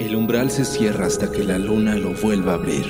El 0.00 0.16
umbral 0.16 0.50
se 0.50 0.64
cierra 0.64 1.06
hasta 1.06 1.30
que 1.30 1.44
la 1.44 1.58
luna 1.58 1.94
lo 1.94 2.14
vuelva 2.14 2.52
a 2.52 2.54
abrir. 2.56 2.84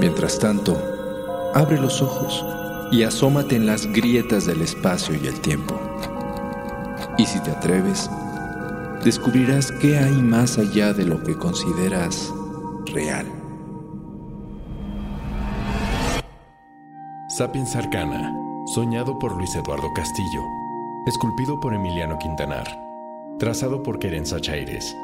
Mientras 0.00 0.38
tanto, 0.38 1.50
abre 1.54 1.76
los 1.76 2.02
ojos 2.02 2.46
y 2.92 3.02
asómate 3.02 3.56
en 3.56 3.66
las 3.66 3.86
grietas 3.92 4.46
del 4.46 4.62
espacio 4.62 5.16
y 5.20 5.26
el 5.26 5.40
tiempo. 5.40 5.78
Y 7.18 7.26
si 7.26 7.40
te 7.40 7.50
atreves, 7.50 8.08
descubrirás 9.04 9.72
qué 9.72 9.98
hay 9.98 10.22
más 10.22 10.58
allá 10.58 10.92
de 10.92 11.04
lo 11.04 11.22
que 11.22 11.36
consideras 11.36 12.32
real. 12.86 13.26
Sapiens 17.28 17.76
Arcana, 17.76 18.34
soñado 18.74 19.18
por 19.18 19.36
Luis 19.36 19.54
Eduardo 19.54 19.92
Castillo, 19.94 20.42
esculpido 21.06 21.60
por 21.60 21.74
Emiliano 21.74 22.18
Quintanar, 22.18 22.66
trazado 23.38 23.82
por 23.82 23.98
Querenza 23.98 24.40
Chaires 24.40 24.96